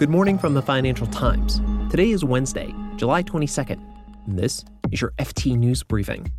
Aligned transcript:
Good 0.00 0.08
morning 0.08 0.38
from 0.38 0.54
the 0.54 0.62
Financial 0.62 1.06
Times. 1.06 1.60
Today 1.90 2.08
is 2.10 2.24
Wednesday, 2.24 2.74
July 2.96 3.22
22nd, 3.22 3.78
and 4.26 4.38
this 4.38 4.64
is 4.90 5.02
your 5.02 5.10
FT 5.18 5.58
News 5.58 5.82
Briefing. 5.82 6.32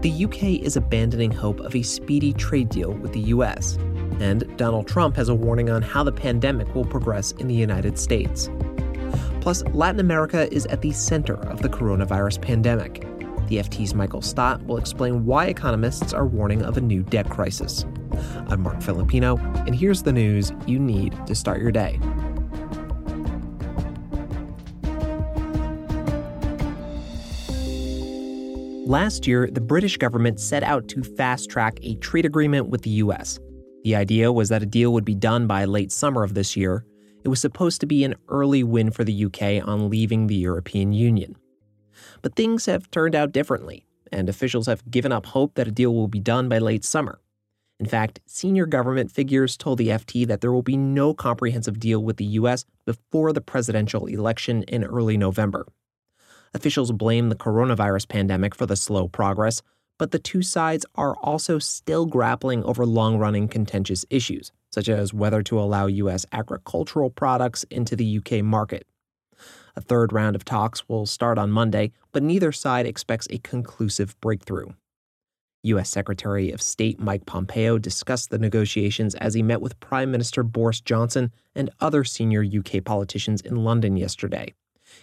The 0.00 0.24
UK 0.24 0.64
is 0.64 0.76
abandoning 0.76 1.30
hope 1.30 1.60
of 1.60 1.76
a 1.76 1.84
speedy 1.84 2.32
trade 2.32 2.70
deal 2.70 2.94
with 2.94 3.12
the 3.12 3.20
US, 3.20 3.76
and 4.18 4.52
Donald 4.56 4.88
Trump 4.88 5.14
has 5.14 5.28
a 5.28 5.34
warning 5.36 5.70
on 5.70 5.80
how 5.80 6.02
the 6.02 6.10
pandemic 6.10 6.74
will 6.74 6.84
progress 6.84 7.30
in 7.30 7.46
the 7.46 7.54
United 7.54 8.00
States. 8.00 8.50
Plus, 9.40 9.62
Latin 9.66 10.00
America 10.00 10.52
is 10.52 10.66
at 10.66 10.82
the 10.82 10.90
center 10.90 11.34
of 11.34 11.62
the 11.62 11.68
coronavirus 11.68 12.42
pandemic. 12.42 13.02
The 13.46 13.58
FT's 13.58 13.94
Michael 13.94 14.22
Stott 14.22 14.60
will 14.66 14.76
explain 14.76 15.24
why 15.24 15.46
economists 15.46 16.12
are 16.12 16.26
warning 16.26 16.62
of 16.62 16.76
a 16.76 16.80
new 16.80 17.04
debt 17.04 17.30
crisis. 17.30 17.84
I'm 18.48 18.62
Marc 18.62 18.82
Filippino, 18.82 19.36
and 19.66 19.74
here's 19.74 20.02
the 20.02 20.12
news 20.12 20.52
you 20.66 20.78
need 20.78 21.16
to 21.26 21.34
start 21.34 21.60
your 21.60 21.70
day. 21.70 21.98
Last 28.86 29.24
year, 29.24 29.48
the 29.48 29.60
British 29.60 29.98
government 29.98 30.40
set 30.40 30.64
out 30.64 30.88
to 30.88 31.04
fast 31.04 31.48
track 31.48 31.78
a 31.82 31.94
trade 31.96 32.26
agreement 32.26 32.70
with 32.70 32.82
the 32.82 32.90
US. 32.90 33.38
The 33.84 33.94
idea 33.94 34.32
was 34.32 34.48
that 34.48 34.64
a 34.64 34.66
deal 34.66 34.92
would 34.92 35.04
be 35.04 35.14
done 35.14 35.46
by 35.46 35.64
late 35.64 35.92
summer 35.92 36.24
of 36.24 36.34
this 36.34 36.56
year. 36.56 36.84
It 37.22 37.28
was 37.28 37.40
supposed 37.40 37.80
to 37.82 37.86
be 37.86 38.02
an 38.02 38.16
early 38.28 38.64
win 38.64 38.90
for 38.90 39.04
the 39.04 39.26
UK 39.26 39.64
on 39.64 39.90
leaving 39.90 40.26
the 40.26 40.34
European 40.34 40.92
Union. 40.92 41.36
But 42.20 42.34
things 42.34 42.66
have 42.66 42.90
turned 42.90 43.14
out 43.14 43.30
differently, 43.30 43.86
and 44.10 44.28
officials 44.28 44.66
have 44.66 44.90
given 44.90 45.12
up 45.12 45.26
hope 45.26 45.54
that 45.54 45.68
a 45.68 45.70
deal 45.70 45.94
will 45.94 46.08
be 46.08 46.18
done 46.18 46.48
by 46.48 46.58
late 46.58 46.84
summer. 46.84 47.20
In 47.80 47.86
fact, 47.86 48.20
senior 48.26 48.66
government 48.66 49.10
figures 49.10 49.56
told 49.56 49.78
the 49.78 49.88
FT 49.88 50.26
that 50.26 50.42
there 50.42 50.52
will 50.52 50.62
be 50.62 50.76
no 50.76 51.14
comprehensive 51.14 51.80
deal 51.80 52.04
with 52.04 52.18
the 52.18 52.26
U.S. 52.26 52.66
before 52.84 53.32
the 53.32 53.40
presidential 53.40 54.04
election 54.04 54.64
in 54.64 54.84
early 54.84 55.16
November. 55.16 55.66
Officials 56.52 56.92
blame 56.92 57.30
the 57.30 57.36
coronavirus 57.36 58.06
pandemic 58.06 58.54
for 58.54 58.66
the 58.66 58.76
slow 58.76 59.08
progress, 59.08 59.62
but 59.96 60.10
the 60.10 60.18
two 60.18 60.42
sides 60.42 60.84
are 60.96 61.16
also 61.22 61.58
still 61.58 62.04
grappling 62.04 62.62
over 62.64 62.84
long 62.84 63.16
running 63.16 63.48
contentious 63.48 64.04
issues, 64.10 64.52
such 64.70 64.90
as 64.90 65.14
whether 65.14 65.42
to 65.42 65.58
allow 65.58 65.86
U.S. 65.86 66.26
agricultural 66.32 67.08
products 67.08 67.64
into 67.70 67.96
the 67.96 68.18
UK 68.18 68.44
market. 68.44 68.86
A 69.74 69.80
third 69.80 70.12
round 70.12 70.36
of 70.36 70.44
talks 70.44 70.86
will 70.86 71.06
start 71.06 71.38
on 71.38 71.50
Monday, 71.50 71.92
but 72.12 72.22
neither 72.22 72.52
side 72.52 72.84
expects 72.84 73.26
a 73.30 73.38
conclusive 73.38 74.20
breakthrough. 74.20 74.68
U.S. 75.62 75.90
Secretary 75.90 76.50
of 76.50 76.62
State 76.62 76.98
Mike 76.98 77.26
Pompeo 77.26 77.78
discussed 77.78 78.30
the 78.30 78.38
negotiations 78.38 79.14
as 79.16 79.34
he 79.34 79.42
met 79.42 79.60
with 79.60 79.78
Prime 79.80 80.10
Minister 80.10 80.42
Boris 80.42 80.80
Johnson 80.80 81.32
and 81.54 81.70
other 81.80 82.04
senior 82.04 82.44
UK 82.44 82.84
politicians 82.84 83.40
in 83.40 83.56
London 83.56 83.96
yesterday. 83.96 84.54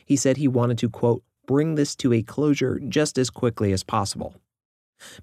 He 0.05 0.15
said 0.15 0.37
he 0.37 0.47
wanted 0.47 0.77
to, 0.79 0.89
quote, 0.89 1.23
bring 1.45 1.75
this 1.75 1.95
to 1.97 2.13
a 2.13 2.23
closure 2.23 2.79
just 2.79 3.17
as 3.17 3.29
quickly 3.29 3.71
as 3.71 3.83
possible. 3.83 4.35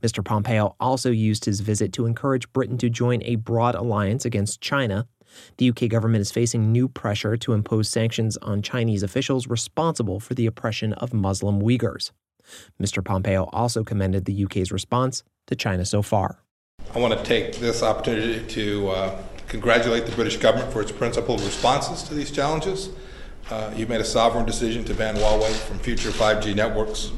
Mr. 0.00 0.24
Pompeo 0.24 0.76
also 0.78 1.10
used 1.10 1.44
his 1.44 1.60
visit 1.60 1.92
to 1.92 2.06
encourage 2.06 2.52
Britain 2.52 2.78
to 2.78 2.88
join 2.88 3.22
a 3.24 3.34
broad 3.34 3.74
alliance 3.74 4.24
against 4.24 4.60
China 4.60 5.06
the 5.56 5.70
UK 5.70 5.88
government 5.88 6.22
is 6.22 6.32
facing 6.32 6.72
new 6.72 6.88
pressure 6.88 7.36
to 7.36 7.52
impose 7.52 7.88
sanctions 7.88 8.36
on 8.38 8.62
Chinese 8.62 9.02
officials 9.02 9.46
responsible 9.46 10.20
for 10.20 10.34
the 10.34 10.46
oppression 10.46 10.92
of 10.94 11.12
Muslim 11.12 11.60
Uyghurs. 11.60 12.10
Mr. 12.80 13.04
Pompeo 13.04 13.48
also 13.52 13.84
commended 13.84 14.24
the 14.24 14.44
UK's 14.44 14.72
response 14.72 15.22
to 15.46 15.56
China 15.56 15.84
so 15.84 16.02
far. 16.02 16.38
I 16.94 16.98
want 16.98 17.18
to 17.18 17.24
take 17.24 17.56
this 17.56 17.82
opportunity 17.82 18.46
to 18.54 18.88
uh, 18.88 19.22
congratulate 19.48 20.06
the 20.06 20.12
British 20.12 20.36
government 20.36 20.72
for 20.72 20.80
its 20.80 20.92
principled 20.92 21.40
responses 21.42 22.02
to 22.04 22.14
these 22.14 22.30
challenges. 22.30 22.90
Uh, 23.50 23.72
you've 23.76 23.88
made 23.88 24.00
a 24.00 24.04
sovereign 24.04 24.46
decision 24.46 24.84
to 24.84 24.94
ban 24.94 25.16
Huawei 25.16 25.52
from 25.66 25.78
future 25.78 26.10
5G 26.10 26.54
networks. 26.54 27.10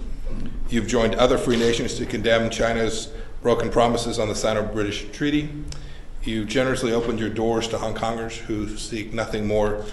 You've 0.68 0.88
joined 0.88 1.14
other 1.14 1.38
free 1.38 1.56
nations 1.56 1.94
to 1.94 2.06
condemn 2.06 2.50
China's 2.50 3.12
broken 3.42 3.70
promises 3.70 4.18
on 4.18 4.28
the 4.28 4.34
Sino 4.34 4.64
British 4.64 5.08
Treaty. 5.12 5.48
You 6.24 6.44
generously 6.44 6.92
opened 6.92 7.20
your 7.20 7.28
doors 7.28 7.68
to 7.68 7.78
Hong 7.78 7.94
Kongers 7.94 8.38
who 8.38 8.76
seek 8.76 9.12
nothing 9.12 9.46
more 9.46 9.84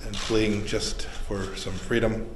than 0.00 0.14
fleeing 0.14 0.64
just 0.64 1.02
for 1.02 1.54
some 1.56 1.74
freedom. 1.74 2.26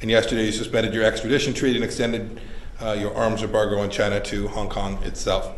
And 0.00 0.10
yesterday 0.10 0.46
you 0.46 0.52
suspended 0.52 0.94
your 0.94 1.04
extradition 1.04 1.54
treaty 1.54 1.76
and 1.76 1.84
extended 1.84 2.40
uh, 2.80 2.92
your 2.92 3.14
arms 3.14 3.42
embargo 3.42 3.78
on 3.78 3.90
China 3.90 4.20
to 4.20 4.48
Hong 4.48 4.68
Kong 4.68 5.02
itself. 5.02 5.54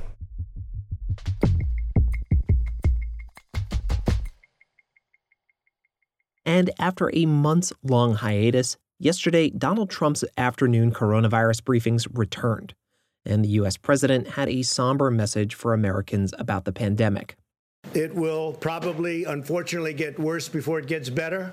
And 6.46 6.70
after 6.78 7.10
a 7.14 7.26
months 7.26 7.72
long 7.82 8.14
hiatus, 8.14 8.76
yesterday 8.98 9.50
Donald 9.50 9.90
Trump's 9.90 10.24
afternoon 10.36 10.92
coronavirus 10.92 11.62
briefings 11.62 12.06
returned 12.12 12.74
and 13.24 13.44
the 13.44 13.50
U.S. 13.50 13.76
president 13.76 14.28
had 14.28 14.48
a 14.48 14.62
somber 14.62 15.10
message 15.10 15.54
for 15.54 15.72
Americans 15.74 16.34
about 16.38 16.64
the 16.64 16.72
pandemic. 16.72 17.36
It 17.94 18.14
will 18.14 18.52
probably, 18.52 19.24
unfortunately, 19.24 19.94
get 19.94 20.18
worse 20.18 20.48
before 20.48 20.78
it 20.78 20.86
gets 20.86 21.10
better. 21.10 21.52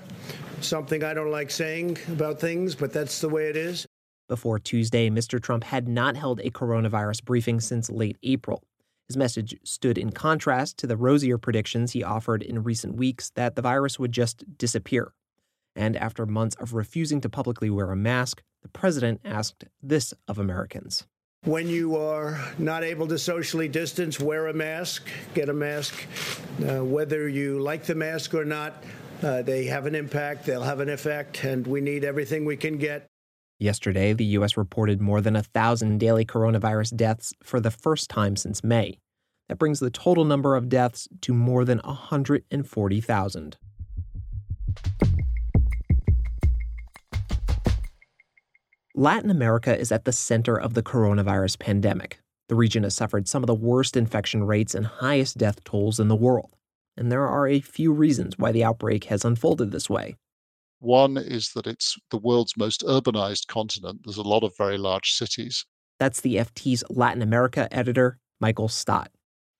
Something 0.60 1.02
I 1.02 1.12
don't 1.12 1.32
like 1.32 1.50
saying 1.50 1.98
about 2.12 2.38
things, 2.38 2.76
but 2.76 2.92
that's 2.92 3.20
the 3.20 3.28
way 3.28 3.48
it 3.48 3.56
is. 3.56 3.86
Before 4.28 4.60
Tuesday, 4.60 5.10
Mr. 5.10 5.42
Trump 5.42 5.64
had 5.64 5.88
not 5.88 6.16
held 6.16 6.38
a 6.40 6.50
coronavirus 6.50 7.24
briefing 7.24 7.60
since 7.60 7.90
late 7.90 8.18
April. 8.22 8.62
His 9.08 9.16
message 9.16 9.56
stood 9.64 9.98
in 9.98 10.12
contrast 10.12 10.78
to 10.78 10.86
the 10.86 10.96
rosier 10.96 11.38
predictions 11.38 11.92
he 11.92 12.04
offered 12.04 12.42
in 12.42 12.62
recent 12.62 12.94
weeks 12.94 13.30
that 13.30 13.56
the 13.56 13.62
virus 13.62 13.98
would 13.98 14.12
just 14.12 14.44
disappear. 14.58 15.12
And 15.74 15.96
after 15.96 16.24
months 16.24 16.56
of 16.56 16.74
refusing 16.74 17.20
to 17.22 17.28
publicly 17.28 17.70
wear 17.70 17.90
a 17.90 17.96
mask, 17.96 18.42
the 18.62 18.68
president 18.68 19.20
asked 19.24 19.64
this 19.82 20.14
of 20.28 20.38
Americans. 20.38 21.06
When 21.44 21.68
you 21.68 21.96
are 21.96 22.40
not 22.58 22.82
able 22.82 23.06
to 23.08 23.18
socially 23.18 23.68
distance, 23.68 24.18
wear 24.18 24.48
a 24.48 24.52
mask, 24.52 25.08
get 25.34 25.48
a 25.48 25.52
mask. 25.52 25.94
Uh, 26.60 26.84
whether 26.84 27.28
you 27.28 27.60
like 27.60 27.84
the 27.84 27.94
mask 27.94 28.34
or 28.34 28.44
not, 28.44 28.82
uh, 29.22 29.42
they 29.42 29.64
have 29.66 29.86
an 29.86 29.94
impact, 29.94 30.46
they'll 30.46 30.62
have 30.62 30.80
an 30.80 30.88
effect, 30.88 31.44
and 31.44 31.66
we 31.66 31.80
need 31.80 32.04
everything 32.04 32.44
we 32.44 32.56
can 32.56 32.76
get. 32.76 33.06
Yesterday, 33.60 34.12
the 34.12 34.24
U.S. 34.24 34.56
reported 34.56 35.00
more 35.00 35.20
than 35.20 35.36
a 35.36 35.42
thousand 35.42 35.98
daily 35.98 36.24
coronavirus 36.24 36.96
deaths 36.96 37.32
for 37.42 37.60
the 37.60 37.70
first 37.70 38.10
time 38.10 38.36
since 38.36 38.64
May. 38.64 38.98
That 39.48 39.58
brings 39.58 39.80
the 39.80 39.90
total 39.90 40.24
number 40.24 40.56
of 40.56 40.68
deaths 40.68 41.08
to 41.22 41.32
more 41.32 41.64
than 41.64 41.78
140,000. 41.78 43.56
Latin 48.98 49.30
America 49.30 49.78
is 49.78 49.92
at 49.92 50.06
the 50.06 50.12
center 50.12 50.58
of 50.58 50.74
the 50.74 50.82
coronavirus 50.82 51.60
pandemic. 51.60 52.18
The 52.48 52.56
region 52.56 52.82
has 52.82 52.96
suffered 52.96 53.28
some 53.28 53.44
of 53.44 53.46
the 53.46 53.54
worst 53.54 53.96
infection 53.96 54.42
rates 54.42 54.74
and 54.74 54.84
highest 54.84 55.38
death 55.38 55.62
tolls 55.62 56.00
in 56.00 56.08
the 56.08 56.16
world. 56.16 56.56
And 56.96 57.12
there 57.12 57.24
are 57.24 57.46
a 57.46 57.60
few 57.60 57.92
reasons 57.92 58.36
why 58.38 58.50
the 58.50 58.64
outbreak 58.64 59.04
has 59.04 59.24
unfolded 59.24 59.70
this 59.70 59.88
way. 59.88 60.16
One 60.80 61.16
is 61.16 61.52
that 61.54 61.68
it's 61.68 61.96
the 62.10 62.18
world's 62.18 62.56
most 62.56 62.82
urbanized 62.82 63.46
continent. 63.46 64.00
There's 64.02 64.16
a 64.16 64.22
lot 64.22 64.42
of 64.42 64.56
very 64.58 64.78
large 64.78 65.12
cities. 65.12 65.64
That's 66.00 66.20
the 66.20 66.34
FT's 66.34 66.82
Latin 66.90 67.22
America 67.22 67.72
editor, 67.72 68.18
Michael 68.40 68.66
Stott 68.66 69.12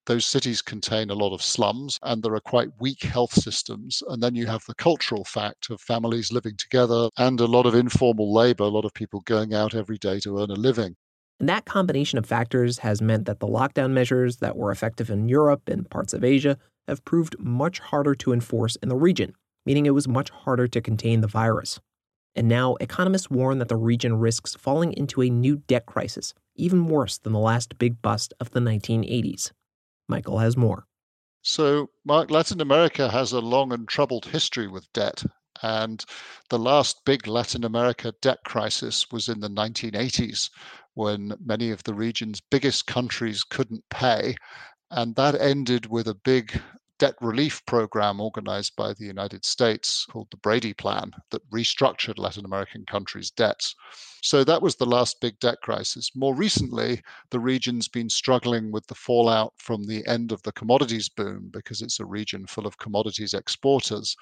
those 0.09 0.25
cities 0.25 0.63
contain 0.63 1.11
a 1.11 1.13
lot 1.13 1.35
of 1.35 1.43
slums 1.43 1.99
and 2.01 2.23
there 2.23 2.33
are 2.33 2.39
quite 2.39 2.69
weak 2.79 3.03
health 3.03 3.31
systems. 3.31 4.01
And 4.07 4.23
then 4.23 4.33
you 4.33 4.47
have 4.47 4.65
the 4.65 4.73
cultural 4.73 5.23
fact 5.23 5.69
of 5.69 5.79
families 5.79 6.31
living 6.31 6.55
together 6.57 7.09
and 7.15 7.39
a 7.39 7.45
lot 7.45 7.67
of 7.67 7.75
informal 7.75 8.33
labor, 8.33 8.63
a 8.63 8.69
lot 8.69 8.85
of 8.85 8.93
people 8.95 9.21
going 9.21 9.53
out 9.53 9.75
every 9.75 9.99
day 9.99 10.19
to 10.21 10.39
earn 10.39 10.49
a 10.49 10.55
living. 10.55 10.95
And 11.39 11.47
that 11.47 11.65
combination 11.65 12.17
of 12.17 12.25
factors 12.25 12.79
has 12.79 13.03
meant 13.03 13.25
that 13.25 13.39
the 13.39 13.47
lockdown 13.47 13.91
measures 13.91 14.37
that 14.37 14.57
were 14.57 14.71
effective 14.71 15.11
in 15.11 15.29
Europe 15.29 15.69
and 15.69 15.87
parts 15.87 16.13
of 16.15 16.23
Asia 16.23 16.57
have 16.87 17.05
proved 17.05 17.35
much 17.37 17.77
harder 17.77 18.15
to 18.15 18.33
enforce 18.33 18.77
in 18.77 18.89
the 18.89 18.95
region, 18.95 19.35
meaning 19.63 19.85
it 19.85 19.93
was 19.93 20.07
much 20.07 20.31
harder 20.31 20.67
to 20.67 20.81
contain 20.81 21.21
the 21.21 21.27
virus. 21.27 21.79
And 22.35 22.47
now, 22.47 22.77
economists 22.81 23.29
warn 23.29 23.59
that 23.59 23.67
the 23.67 23.77
region 23.77 24.15
risks 24.15 24.55
falling 24.55 24.91
into 24.93 25.21
a 25.21 25.29
new 25.29 25.57
debt 25.67 25.85
crisis, 25.85 26.33
even 26.55 26.87
worse 26.87 27.19
than 27.19 27.33
the 27.33 27.39
last 27.39 27.77
big 27.77 28.01
bust 28.01 28.33
of 28.39 28.49
the 28.51 28.59
1980s. 28.59 29.51
Michael 30.09 30.39
has 30.39 30.57
more. 30.57 30.85
So, 31.41 31.87
Marc, 32.03 32.31
Latin 32.31 32.59
America 32.59 33.09
has 33.09 33.31
a 33.31 33.39
long 33.39 33.71
and 33.71 33.87
troubled 33.87 34.25
history 34.25 34.67
with 34.67 34.91
debt. 34.91 35.23
And 35.61 36.03
the 36.49 36.59
last 36.59 37.05
big 37.05 37.27
Latin 37.27 37.63
America 37.63 38.13
debt 38.21 38.39
crisis 38.45 39.05
was 39.11 39.29
in 39.29 39.39
the 39.39 39.49
1980s 39.49 40.49
when 40.93 41.33
many 41.39 41.69
of 41.69 41.83
the 41.83 41.93
region's 41.93 42.41
biggest 42.41 42.87
countries 42.87 43.43
couldn't 43.43 43.83
pay. 43.89 44.35
And 44.89 45.15
that 45.15 45.39
ended 45.39 45.85
with 45.85 46.07
a 46.07 46.15
big 46.15 46.61
debt 46.99 47.15
relief 47.21 47.65
program 47.65 48.19
organized 48.19 48.75
by 48.75 48.93
the 48.93 49.05
United 49.05 49.45
States 49.45 50.05
called 50.05 50.27
the 50.29 50.37
Brady 50.37 50.73
Plan 50.73 51.11
that 51.31 51.49
restructured 51.49 52.19
Latin 52.19 52.45
American 52.45 52.85
countries' 52.85 53.31
debts. 53.31 53.73
So 54.21 54.43
that 54.43 54.61
was 54.61 54.75
the 54.75 54.85
last 54.85 55.21
big 55.21 55.39
debt 55.39 55.61
crisis. 55.61 56.11
More 56.13 56.35
recently, 56.35 57.01
the 57.31 57.39
region's 57.39 57.87
been 57.87 58.09
struggling 58.09 58.69
with 58.71 58.85
the 58.87 58.95
fallout 58.95 59.53
from 59.57 59.85
the 59.85 60.05
end 60.07 60.33
of 60.33 60.43
the 60.43 60.51
commodities 60.51 61.07
boom 61.07 61.49
because 61.51 61.81
it's 61.81 62.01
a 62.01 62.05
region 62.05 62.45
full 62.45 62.67
of 62.67 62.77
commodities 62.77 63.33
exporters 63.33 64.15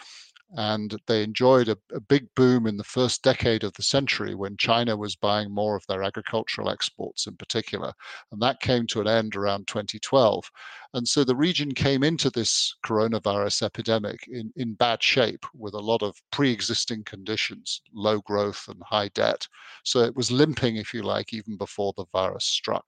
and 0.56 0.96
they 1.08 1.24
enjoyed 1.24 1.68
a, 1.68 1.78
a, 1.94 2.00
big 2.00 2.28
boom 2.36 2.68
in 2.68 2.78
the 2.78 2.84
first 2.84 3.22
decade 3.22 3.64
of 3.64 3.74
the 3.74 3.84
century 3.84 4.34
when 4.34 4.56
China 4.56 4.96
was 4.96 5.16
buying 5.16 5.52
more 5.52 5.76
of 5.76 5.86
their 5.88 6.04
agricultural 6.04 6.70
exports 6.70 7.28
in 7.28 7.36
particular. 7.36 7.92
And 8.32 8.42
that 8.42 8.62
came 8.62 8.88
to 8.88 9.02
an 9.02 9.08
end 9.08 9.36
around 9.36 9.68
2012. 9.68 10.50
And 10.94 11.06
so 11.06 11.26
the 11.26 11.36
region 11.36 11.74
came 11.74 12.02
into 12.02 12.30
this 12.30 12.74
coronavirus 12.86 13.64
epidemic 13.64 14.26
in, 14.30 14.54
in 14.56 14.74
bad 14.74 15.04
shape 15.04 15.46
with 15.54 15.74
a 15.74 15.80
lot 15.80 16.02
of 16.02 16.16
pre 16.32 16.52
existing 16.52 17.04
conditions, 17.04 17.82
low 17.94 18.22
growth 18.22 18.66
and 18.70 18.82
high 18.84 19.10
debt. 19.10 19.46
So 19.84 20.00
it 20.00 20.16
was 20.16 20.32
limping, 20.32 20.78
if 20.78 20.94
you 20.94 21.04
like, 21.04 21.34
even 21.34 21.58
before 21.58 21.94
the 21.98 22.06
virus 22.14 22.46
struck. 22.46 22.86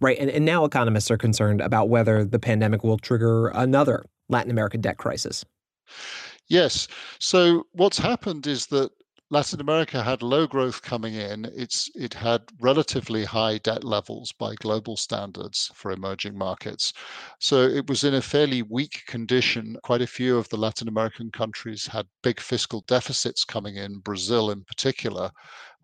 Right. 0.00 0.18
And, 0.18 0.30
and 0.30 0.44
now 0.44 0.64
economists 0.64 1.10
are 1.10 1.18
concerned 1.18 1.60
about 1.60 1.90
whether 1.90 2.24
the 2.24 2.38
pandemic 2.38 2.82
will 2.82 2.98
trigger 2.98 3.48
another 3.48 4.04
Latin 4.28 4.50
American 4.50 4.80
debt 4.80 4.96
crisis. 4.96 5.44
Yes. 6.50 6.86
So 7.18 7.66
what's 7.72 7.96
happened 7.98 8.46
is 8.46 8.66
that 8.66 8.90
Latin 9.32 9.60
America 9.60 10.02
had 10.02 10.22
low 10.22 10.46
growth 10.48 10.82
coming 10.82 11.14
in. 11.14 11.44
It's 11.54 11.88
it 11.94 12.12
had 12.14 12.42
relatively 12.60 13.24
high 13.24 13.58
debt 13.58 13.84
levels 13.84 14.32
by 14.32 14.56
global 14.56 14.96
standards 14.96 15.70
for 15.72 15.92
emerging 15.92 16.36
markets. 16.36 16.92
So 17.38 17.62
it 17.62 17.88
was 17.88 18.02
in 18.02 18.14
a 18.14 18.20
fairly 18.20 18.62
weak 18.62 19.04
condition. 19.06 19.76
Quite 19.84 20.02
a 20.02 20.06
few 20.08 20.36
of 20.36 20.48
the 20.48 20.56
Latin 20.56 20.88
American 20.88 21.30
countries 21.30 21.86
had 21.86 22.08
big 22.22 22.40
fiscal 22.40 22.80
deficits 22.88 23.44
coming 23.44 23.76
in, 23.76 24.00
Brazil 24.00 24.50
in 24.50 24.64
particular. 24.64 25.30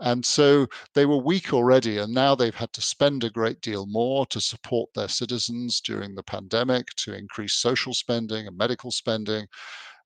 And 0.01 0.27
so 0.27 0.67
they 0.95 1.07
were 1.07 1.17
weak 1.23 1.53
already, 1.55 1.99
and 1.99 2.13
now 2.13 2.35
they've 2.35 2.55
had 2.55 2.73
to 2.75 2.83
spend 2.83 3.23
a 3.23 3.31
great 3.31 3.61
deal 3.61 3.87
more 3.87 4.27
to 4.27 4.41
support 4.41 4.91
their 4.95 5.09
citizens 5.09 5.81
during 5.81 6.17
the 6.17 6.23
pandemic, 6.25 6.89
to 6.97 7.15
increase 7.15 7.55
social 7.55 7.95
spending 7.95 8.49
and 8.49 8.59
medical 8.59 8.91
spending. 8.91 9.47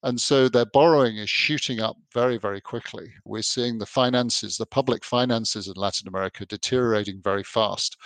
And 0.03 0.19
so 0.19 0.49
their 0.49 0.65
borrowing 0.65 1.19
is 1.19 1.29
shooting 1.29 1.81
up 1.81 1.97
very, 2.15 2.39
very 2.39 2.61
quickly. 2.61 3.13
We're 3.25 3.43
seeing 3.43 3.79
the 3.79 3.87
finances, 3.87 4.57
the 4.57 4.65
public 4.65 5.05
finances 5.05 5.69
in 5.69 5.75
Latin 5.77 6.09
America 6.09 6.47
deteriorating 6.47 7.21
very 7.23 7.45
fast. 7.45 7.99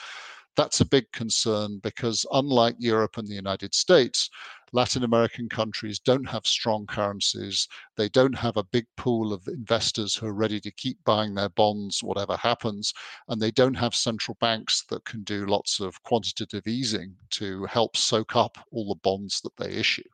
That's 0.57 0.81
a 0.81 0.87
big 0.87 1.11
concern 1.13 1.79
because, 1.83 2.27
unlike 2.33 2.77
Europe 2.79 3.17
and 3.17 3.27
the 3.29 3.35
United 3.35 3.75
States, 3.75 4.31
Latin 4.73 5.05
American 5.05 5.49
countries 5.49 6.01
don't 6.01 6.29
have 6.29 6.47
strong 6.47 6.87
currencies. 6.87 7.69
They 7.97 8.09
don't 8.09 8.37
have 8.37 8.57
a 8.57 8.65
big 8.65 8.87
pool 8.97 9.33
of 9.33 9.47
investors 9.47 10.17
who 10.17 10.27
are 10.27 10.35
ready 10.35 10.61
to 10.61 10.71
keep 10.73 10.99
buying 11.05 11.35
their 11.35 11.49
bonds, 11.51 12.03
whatever 12.03 12.37
happens. 12.37 12.93
And 13.29 13.41
they 13.41 13.53
don't 13.53 13.75
have 13.75 13.95
central 13.95 14.37
banks 14.41 14.83
that 14.91 15.05
can 15.05 15.23
do 15.23 15.47
lots 15.47 15.79
of 15.79 16.03
quantitative 16.03 16.67
easing 16.67 17.15
to 17.31 17.67
help 17.67 17.97
soak 17.97 18.35
up 18.35 18.59
all 18.73 18.89
the 18.89 19.01
bonds 19.01 19.41
that 19.43 19.57
they 19.57 19.71
issue. 19.71 20.09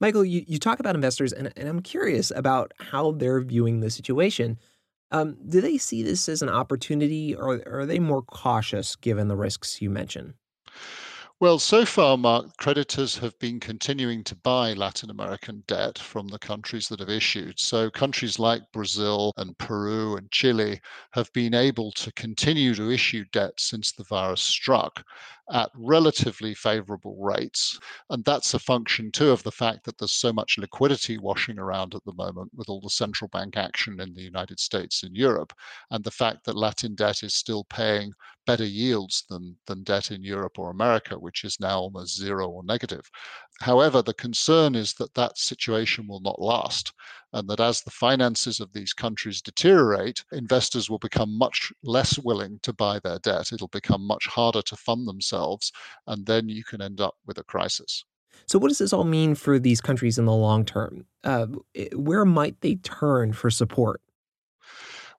Michael, 0.00 0.24
you, 0.24 0.44
you 0.46 0.58
talk 0.58 0.80
about 0.80 0.94
investors, 0.94 1.32
and, 1.32 1.52
and 1.56 1.68
I'm 1.68 1.80
curious 1.80 2.30
about 2.34 2.72
how 2.78 3.12
they're 3.12 3.40
viewing 3.40 3.80
the 3.80 3.90
situation. 3.90 4.58
Um, 5.10 5.36
do 5.48 5.60
they 5.60 5.78
see 5.78 6.02
this 6.02 6.28
as 6.28 6.42
an 6.42 6.48
opportunity, 6.48 7.34
or, 7.34 7.62
or 7.66 7.80
are 7.80 7.86
they 7.86 7.98
more 7.98 8.22
cautious 8.22 8.94
given 8.94 9.28
the 9.28 9.36
risks 9.36 9.82
you 9.82 9.90
mentioned? 9.90 10.34
Well, 11.40 11.60
so 11.60 11.84
far, 11.84 12.18
Marc, 12.18 12.56
creditors 12.56 13.16
have 13.18 13.38
been 13.38 13.60
continuing 13.60 14.24
to 14.24 14.34
buy 14.34 14.72
Latin 14.72 15.08
American 15.08 15.62
debt 15.68 15.96
from 15.96 16.26
the 16.26 16.38
countries 16.38 16.88
that 16.88 16.98
have 16.98 17.08
issued. 17.08 17.60
So, 17.60 17.90
countries 17.90 18.40
like 18.40 18.72
Brazil 18.72 19.32
and 19.36 19.56
Peru 19.56 20.16
and 20.16 20.28
Chile 20.32 20.80
have 21.12 21.32
been 21.32 21.54
able 21.54 21.92
to 21.92 22.12
continue 22.14 22.74
to 22.74 22.90
issue 22.90 23.24
debt 23.30 23.52
since 23.56 23.92
the 23.92 24.02
virus 24.02 24.40
struck 24.40 25.04
at 25.52 25.70
relatively 25.74 26.54
favorable 26.54 27.16
rates. 27.20 27.78
And 28.10 28.24
that's 28.24 28.54
a 28.54 28.58
function, 28.58 29.10
too, 29.10 29.30
of 29.30 29.42
the 29.42 29.52
fact 29.52 29.84
that 29.84 29.98
there's 29.98 30.12
so 30.12 30.32
much 30.32 30.58
liquidity 30.58 31.18
washing 31.18 31.58
around 31.58 31.94
at 31.94 32.04
the 32.04 32.14
moment 32.14 32.50
with 32.54 32.68
all 32.68 32.80
the 32.80 32.90
central 32.90 33.28
bank 33.28 33.56
action 33.56 34.00
in 34.00 34.14
the 34.14 34.22
United 34.22 34.60
States 34.60 35.02
and 35.02 35.16
Europe, 35.16 35.52
and 35.90 36.04
the 36.04 36.10
fact 36.10 36.44
that 36.44 36.56
Latin 36.56 36.94
debt 36.94 37.22
is 37.22 37.34
still 37.34 37.64
paying 37.64 38.12
better 38.46 38.64
yields 38.64 39.24
than, 39.28 39.54
than 39.66 39.82
debt 39.82 40.10
in 40.10 40.22
Europe 40.24 40.58
or 40.58 40.70
America, 40.70 41.18
which 41.18 41.44
is 41.44 41.60
now 41.60 41.78
almost 41.80 42.16
zero 42.16 42.48
or 42.48 42.64
negative. 42.64 43.08
However, 43.60 44.02
the 44.02 44.14
concern 44.14 44.74
is 44.74 44.94
that 44.94 45.14
that 45.14 45.36
situation 45.36 46.06
will 46.06 46.20
not 46.20 46.40
last, 46.40 46.92
and 47.32 47.48
that 47.50 47.60
as 47.60 47.82
the 47.82 47.90
finances 47.90 48.60
of 48.60 48.72
these 48.72 48.92
countries 48.92 49.42
deteriorate, 49.42 50.24
investors 50.32 50.88
will 50.88 50.98
become 50.98 51.36
much 51.36 51.72
less 51.82 52.18
willing 52.18 52.60
to 52.62 52.72
buy 52.72 53.00
their 53.00 53.18
debt. 53.18 53.52
It'll 53.52 53.68
become 53.68 54.06
much 54.06 54.26
harder 54.26 54.62
to 54.62 54.76
fund 54.76 55.08
themselves, 55.08 55.72
and 56.06 56.24
then 56.24 56.48
you 56.48 56.62
can 56.62 56.80
end 56.80 57.00
up 57.00 57.16
with 57.26 57.38
a 57.38 57.44
crisis. 57.44 58.04
So, 58.46 58.58
what 58.58 58.68
does 58.68 58.78
this 58.78 58.92
all 58.92 59.04
mean 59.04 59.34
for 59.34 59.58
these 59.58 59.80
countries 59.80 60.18
in 60.18 60.24
the 60.24 60.32
long 60.32 60.64
term? 60.64 61.06
Uh, 61.24 61.46
where 61.94 62.24
might 62.24 62.60
they 62.60 62.76
turn 62.76 63.32
for 63.32 63.50
support? 63.50 64.00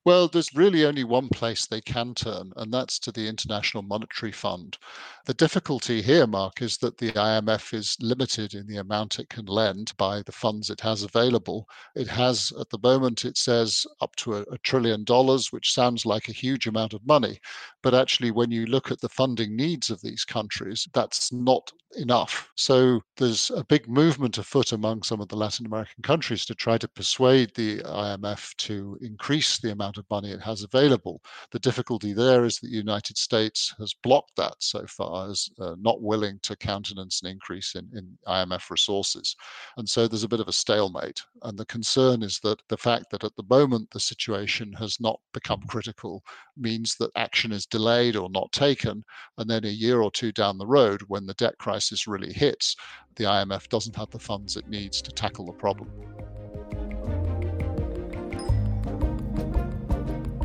Well, 0.05 0.29
there's 0.29 0.55
really 0.55 0.85
only 0.85 1.03
one 1.03 1.29
place 1.29 1.65
they 1.65 1.81
can 1.81 2.15
turn, 2.15 2.53
and 2.55 2.73
that's 2.73 2.99
to 2.99 3.11
the 3.11 3.27
International 3.27 3.83
Monetary 3.83 4.31
Fund. 4.31 4.77
The 5.25 5.33
difficulty 5.33 6.01
here, 6.01 6.25
Marc, 6.25 6.61
is 6.61 6.77
that 6.77 6.97
the 6.97 7.11
IMF 7.11 7.73
is 7.73 7.97
limited 7.99 8.53
in 8.53 8.65
the 8.65 8.77
amount 8.77 9.19
it 9.19 9.29
can 9.29 9.45
lend 9.45 9.93
by 9.97 10.21
the 10.21 10.31
funds 10.31 10.69
it 10.69 10.79
has 10.81 11.03
available. 11.03 11.67
It 11.95 12.07
has, 12.07 12.53
at 12.59 12.69
the 12.69 12.79
moment, 12.81 13.25
it 13.25 13.37
says 13.37 13.85
up 14.01 14.15
to 14.17 14.37
a, 14.37 14.41
a 14.43 14.57
trillion 14.59 15.03
dollars, 15.03 15.51
which 15.51 15.73
sounds 15.73 16.05
like 16.05 16.29
a 16.29 16.33
huge 16.33 16.65
amount 16.65 16.93
of 16.93 17.05
money. 17.05 17.39
But 17.83 17.93
actually, 17.93 18.31
when 18.31 18.51
you 18.51 18.65
look 18.67 18.91
at 18.91 19.01
the 19.01 19.09
funding 19.09 19.55
needs 19.55 19.89
of 19.89 20.01
these 20.01 20.23
countries, 20.23 20.87
that's 20.93 21.31
not 21.33 21.71
enough. 21.97 22.49
So 22.55 23.01
there's 23.17 23.49
a 23.55 23.63
big 23.63 23.89
movement 23.89 24.37
afoot 24.37 24.73
among 24.73 25.01
some 25.03 25.21
of 25.21 25.27
the 25.27 25.35
Latin 25.35 25.65
American 25.65 26.03
countries 26.03 26.45
to 26.45 26.55
try 26.55 26.77
to 26.77 26.87
persuade 26.87 27.51
the 27.55 27.79
IMF 27.79 28.55
to 28.57 28.97
increase 29.01 29.57
the 29.57 29.71
amount 29.71 29.97
of 29.97 30.05
money 30.09 30.31
it 30.31 30.41
has 30.41 30.63
available. 30.63 31.21
The 31.51 31.59
difficulty 31.59 32.13
there 32.13 32.45
is 32.45 32.59
that 32.59 32.67
the 32.67 32.75
United 32.75 33.17
States 33.17 33.73
has 33.79 33.95
blocked 34.03 34.35
that 34.37 34.55
so 34.59 34.85
far, 34.87 35.29
as 35.29 35.49
uh, 35.59 35.75
not 35.79 36.01
willing 36.01 36.39
to 36.43 36.55
countenance 36.55 37.21
an 37.21 37.29
increase 37.29 37.75
in, 37.75 37.89
in 37.95 38.17
IMF 38.27 38.69
resources. 38.69 39.35
And 39.77 39.87
so 39.87 40.07
there's 40.07 40.23
a 40.23 40.29
bit 40.29 40.39
of 40.39 40.47
a 40.47 40.53
stalemate. 40.53 41.21
And 41.43 41.57
the 41.57 41.65
concern 41.65 42.21
is 42.21 42.39
that 42.41 42.61
the 42.69 42.77
fact 42.77 43.05
that 43.11 43.23
at 43.23 43.35
the 43.35 43.43
moment 43.49 43.89
the 43.91 43.99
situation 43.99 44.73
has 44.73 44.99
not 44.99 45.19
become 45.33 45.61
critical 45.67 46.23
means 46.55 46.95
that 46.97 47.11
action 47.15 47.51
is 47.51 47.65
delayed 47.65 48.15
or 48.15 48.29
not 48.29 48.51
taken. 48.51 49.03
And 49.37 49.49
then 49.49 49.65
a 49.65 49.69
year 49.69 50.01
or 50.01 50.11
two 50.11 50.31
down 50.31 50.57
the 50.57 50.67
road, 50.67 51.01
when 51.07 51.25
the 51.25 51.33
debt 51.33 51.57
crisis 51.57 51.78
really 52.07 52.33
hits, 52.33 52.75
the 53.15 53.23
IMF 53.23 53.69
doesn't 53.69 53.95
have 53.95 54.09
the 54.11 54.19
funds 54.19 54.55
it 54.55 54.67
needs 54.67 55.01
to 55.01 55.11
tackle 55.11 55.45
the 55.45 55.53
problem. 55.53 55.89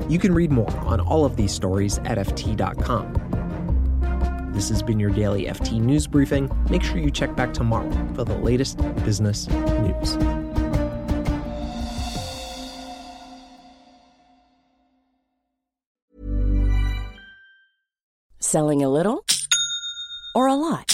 You 0.08 0.18
can 0.18 0.34
read 0.34 0.50
more 0.50 0.70
on 0.80 1.00
all 1.00 1.24
of 1.24 1.36
these 1.36 1.52
stories 1.52 1.98
at 2.04 2.18
FT.com. 2.18 4.52
This 4.52 4.68
has 4.68 4.82
been 4.82 5.00
your 5.00 5.10
daily 5.10 5.46
FT 5.46 5.80
news 5.80 6.06
briefing. 6.06 6.50
Make 6.70 6.82
sure 6.82 6.98
you 6.98 7.10
check 7.10 7.34
back 7.34 7.52
tomorrow 7.52 7.90
for 8.14 8.24
the 8.24 8.36
latest 8.36 8.78
business 9.04 9.48
news. 9.48 10.16
Selling 18.38 18.84
a 18.84 18.88
little 18.88 19.24
or 20.36 20.46
a 20.46 20.54
lot? 20.54 20.93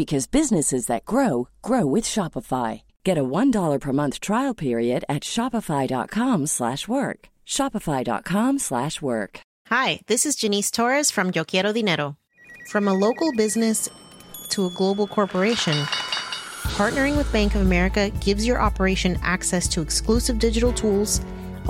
because 0.00 0.26
businesses 0.26 0.86
that 0.86 1.04
grow 1.04 1.48
grow 1.60 1.84
with 1.84 2.04
Shopify. 2.04 2.80
Get 3.04 3.18
a 3.18 3.22
$1 3.22 3.80
per 3.80 3.92
month 3.92 4.18
trial 4.18 4.54
period 4.54 5.04
at 5.10 5.22
Shopify.com 5.22 6.46
slash 6.46 6.88
work. 6.88 7.28
Shopify.com 7.46 8.58
slash 8.58 9.02
work. 9.02 9.40
Hi, 9.66 10.00
this 10.06 10.24
is 10.24 10.36
Janice 10.36 10.70
Torres 10.70 11.10
from 11.10 11.32
Yo 11.34 11.44
Quiero 11.44 11.74
Dinero. 11.74 12.16
From 12.70 12.88
a 12.88 12.94
local 12.94 13.30
business 13.36 13.90
to 14.48 14.64
a 14.64 14.70
global 14.70 15.06
corporation, 15.06 15.76
Partnering 16.78 17.18
with 17.18 17.30
Bank 17.30 17.54
of 17.54 17.60
America 17.60 18.08
gives 18.22 18.46
your 18.46 18.58
operation 18.58 19.18
access 19.22 19.68
to 19.68 19.82
exclusive 19.82 20.38
digital 20.38 20.72
tools, 20.72 21.20